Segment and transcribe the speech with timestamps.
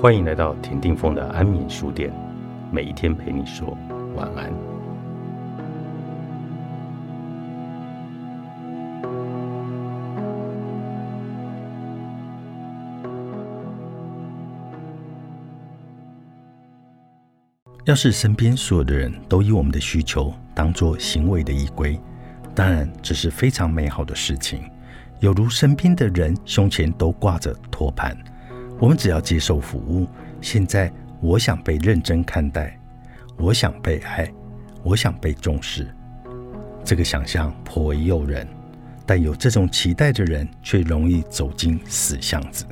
[0.00, 2.10] 欢迎来到田定峰的安眠书店，
[2.72, 3.76] 每一天陪你说
[4.16, 4.50] 晚安。
[17.84, 22.00] 要是身边所有的人都以我们的需求当做行为的依归，
[22.54, 24.62] 当然这是非常美好的事情。
[25.18, 28.16] 有如身边的人胸前都挂着托盘。
[28.80, 30.08] 我们只要接受服务。
[30.40, 30.90] 现在，
[31.20, 32.76] 我想被认真看待，
[33.36, 34.32] 我想被爱，
[34.82, 35.86] 我想被重视。
[36.82, 38.48] 这个想象颇为诱人，
[39.04, 42.64] 但有这种期待的人却容易走进死巷子。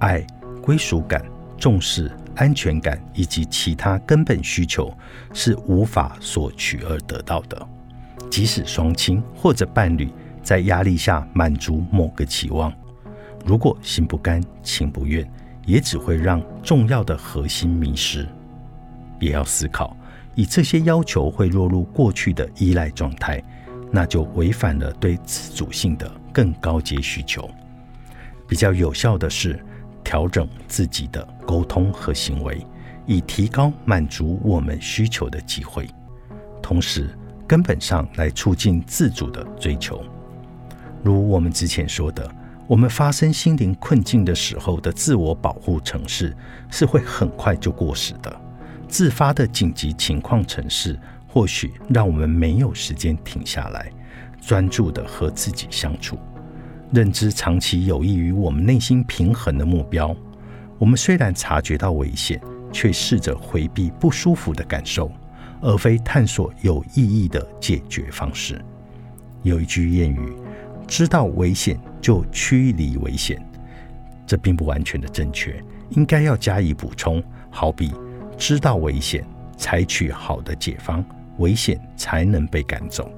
[0.00, 0.26] 爱、
[0.60, 1.24] 归属感、
[1.56, 4.92] 重视、安全感以及其他根本需求
[5.32, 7.68] 是无法索取而得到的。
[8.28, 10.10] 即使双亲或者伴侣
[10.42, 12.72] 在压力下满足某个期望。
[13.44, 15.28] 如果心不甘情不愿，
[15.66, 18.26] 也只会让重要的核心迷失。
[19.20, 19.96] 也要思考，
[20.34, 23.42] 以这些要求会落入过去的依赖状态，
[23.90, 27.50] 那就违反了对自主性的更高阶需求。
[28.48, 29.64] 比较有效的是
[30.04, 32.64] 调整自己的沟通和行为，
[33.06, 35.88] 以提高满足我们需求的机会，
[36.60, 37.10] 同时
[37.46, 40.02] 根本上来促进自主的追求。
[41.02, 42.28] 如我们之前说的。
[42.66, 46.34] 我们发生心灵困境的时候的自我保护程式
[46.70, 48.40] 是会很快就过时的。
[48.88, 53.90] 自发的紧急情况程式或许让我们没有时间停下来，
[54.40, 56.18] 专注的和自己相处，
[56.92, 60.14] 认知长期有益于我们内心平衡的目标。
[60.78, 62.40] 我们虽然察觉到危险，
[62.72, 65.10] 却试着回避不舒服的感受，
[65.60, 68.62] 而非探索有意义的解决方式。
[69.42, 70.41] 有一句谚语。
[70.86, 73.40] 知道危险就驱离危险，
[74.26, 77.22] 这并不完全的正确，应该要加以补充。
[77.50, 77.92] 好比
[78.38, 79.24] 知道危险，
[79.56, 81.04] 采取好的解方，
[81.38, 83.10] 危险才能被赶走。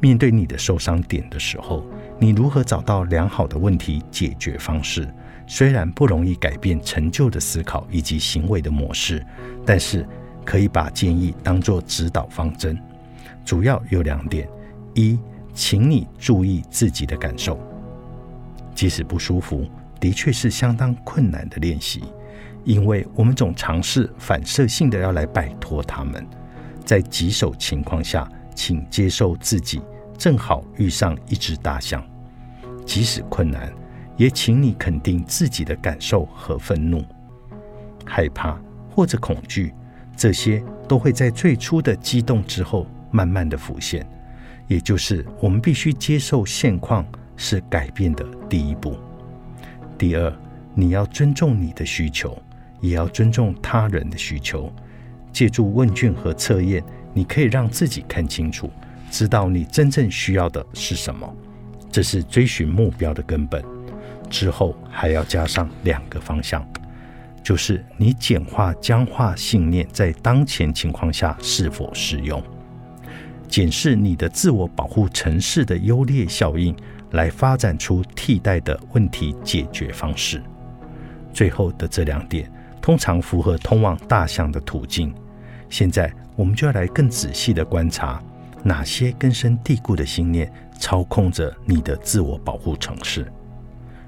[0.00, 1.86] 面对你的受伤点的时候，
[2.18, 5.08] 你如何找到良好的问题解决方式？
[5.46, 9.24] 虽然不容易改变陈旧的思考以及行为的模式，
[9.64, 10.06] 但是
[10.44, 12.78] 可以把建议当作指导方针。
[13.44, 14.48] 主要有两点：
[14.94, 15.18] 一。
[15.58, 17.58] 请你注意自己的感受，
[18.76, 22.04] 即使不舒服，的确是相当困难的练习，
[22.62, 26.24] 因为我们总尝试反射性的要来摆脱他们。
[26.84, 29.82] 在棘手情况下，请接受自己
[30.16, 32.06] 正好遇上一只大象，
[32.86, 33.72] 即使困难，
[34.16, 37.04] 也请你肯定自己的感受和愤怒、
[38.06, 38.56] 害怕
[38.94, 39.74] 或者恐惧，
[40.16, 44.08] 这些都会在最初的激动之后慢慢的浮现。
[44.68, 47.04] 也就是我们必须接受现况
[47.36, 48.96] 是改变的第一步。
[49.98, 50.32] 第二，
[50.74, 52.40] 你要尊重你的需求，
[52.80, 54.72] 也要尊重他人的需求。
[55.32, 58.70] 借助问卷和测验，你可以让自己看清楚，
[59.10, 61.36] 知道你真正需要的是什么。
[61.90, 63.64] 这是追寻目标的根本。
[64.30, 66.66] 之后还要加上两个方向，
[67.42, 72.42] 就是你简化僵化信念在当前情况下是否适用。
[73.48, 76.76] 检视你的自我保护城市的优劣效应，
[77.12, 80.42] 来发展出替代的问题解决方式。
[81.32, 82.50] 最后的这两点
[82.80, 85.14] 通常符合通往大象的途径。
[85.70, 88.22] 现在我们就要来更仔细的观察，
[88.62, 93.30] 哪些根深蒂固的信念操控着你的自我保护城市。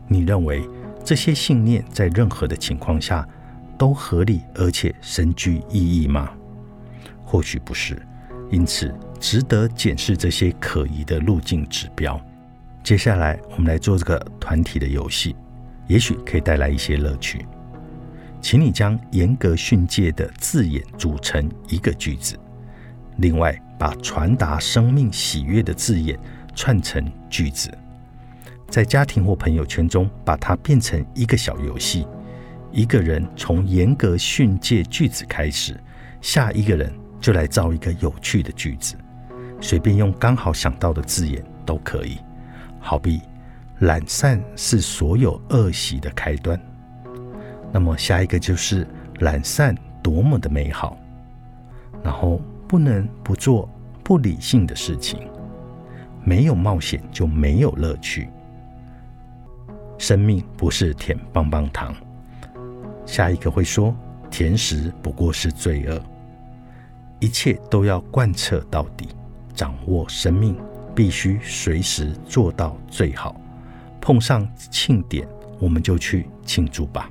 [0.06, 0.62] 你认为
[1.04, 3.26] 这些信念在任何的情况下
[3.78, 6.30] 都合理而且深具意义吗？
[7.24, 8.00] 或许不是。
[8.50, 8.94] 因此。
[9.20, 12.18] 值得检视这些可疑的路径指标。
[12.82, 15.36] 接下来，我们来做这个团体的游戏，
[15.86, 17.44] 也许可以带来一些乐趣。
[18.40, 22.34] 请你将严格训诫的字眼组成一个句子，
[23.18, 26.18] 另外把传达生命喜悦的字眼
[26.54, 27.70] 串成句子。
[28.70, 32.06] 在家庭或朋友圈中，把它变成一个小游戏。
[32.72, 35.78] 一个人从严格训诫句子开始，
[36.22, 38.96] 下一个人就来造一个有趣的句子。
[39.60, 42.18] 随便用刚好想到的字眼都可以，
[42.80, 43.20] 好比
[43.80, 46.58] 懒散是所有恶习的开端。
[47.70, 48.86] 那么下一个就是
[49.20, 50.98] 懒散多么的美好，
[52.02, 53.68] 然后不能不做
[54.02, 55.20] 不理性的事情，
[56.24, 58.28] 没有冒险就没有乐趣。
[59.98, 61.94] 生命不是舔棒棒糖，
[63.04, 63.94] 下一个会说
[64.30, 66.02] 甜食不过是罪恶，
[67.20, 69.08] 一切都要贯彻到底。
[69.54, 70.56] 掌握生命，
[70.94, 73.38] 必须随时做到最好。
[74.00, 75.28] 碰上庆典，
[75.58, 77.10] 我们就去庆祝吧。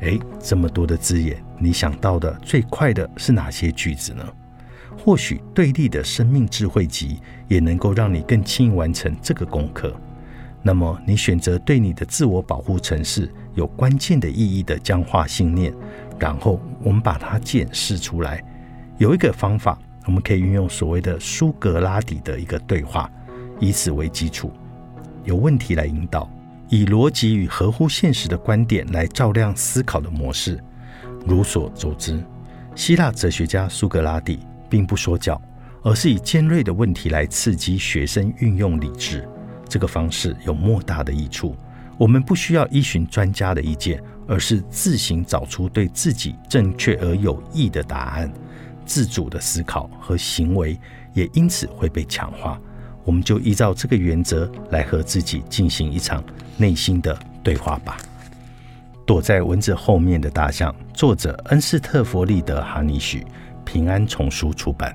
[0.00, 4.24] 诶，这么多的字眼，你想到的最快的是哪些句子呢？
[4.96, 7.18] 或许对立的生命智慧集
[7.48, 9.92] 也能够让你更轻易完成这个功课。
[10.62, 15.72] 那么，你选择对你的自我保护程式有关键的意义的僵化信念，
[16.20, 18.44] 然后我们把它检视出来。
[18.98, 23.08] 有一个方法，我们可以运用所谓的苏格拉底的一个对话，
[23.60, 24.52] 以此为基础，
[25.22, 26.28] 有问题来引导，
[26.68, 30.58] 以逻辑与合乎现实的观点来照亮思考的模式。
[31.24, 32.20] 如所周知，
[32.74, 35.40] 希腊哲学家苏格拉底并不说教，
[35.82, 39.28] 而是以尖锐的问题来刺激学生运用理智。
[39.68, 41.54] 这个方式有莫大的益处。
[41.96, 48.32] 我们不需要依循专家的意见，而是自行找出对自己正确而有益的答案。
[48.88, 50.76] 自主的思考和行为
[51.12, 52.58] 也因此会被强化。
[53.04, 56.24] 我们就依照这个原则来和自己进行一场
[56.56, 57.96] 内心的对话吧。
[59.06, 63.24] 躲在蚊子后面的大象，作者恩斯特·弗利德·哈尼许，
[63.64, 64.94] 平安丛书出版。